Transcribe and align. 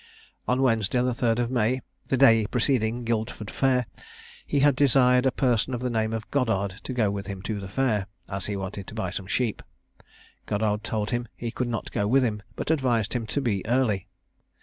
On 0.47 0.63
Wednesday, 0.63 0.99
the 1.03 1.11
3rd 1.13 1.37
of 1.37 1.51
May, 1.51 1.81
the 2.07 2.17
day 2.17 2.47
preceding 2.47 3.03
Guildford 3.03 3.51
fair, 3.51 3.85
he 4.47 4.61
had 4.61 4.75
desired 4.75 5.27
a 5.27 5.31
person 5.31 5.75
of 5.75 5.79
the 5.81 5.91
name 5.91 6.11
of 6.11 6.31
Goddard 6.31 6.81
to 6.85 6.93
go 6.93 7.11
with 7.11 7.27
him 7.27 7.43
to 7.43 7.59
the 7.59 7.69
fair, 7.69 8.07
as 8.27 8.47
he 8.47 8.57
wanted 8.57 8.87
to 8.87 8.95
buy 8.95 9.11
some 9.11 9.27
sheep; 9.27 9.61
Goddard 10.47 10.83
told 10.83 11.11
him 11.11 11.27
he 11.35 11.51
could 11.51 11.67
not 11.67 11.91
go 11.91 12.07
with 12.07 12.23
him, 12.23 12.41
but 12.55 12.71
advised 12.71 13.13
him 13.13 13.27
to 13.27 13.41
be 13.41 13.63
early. 13.67 14.07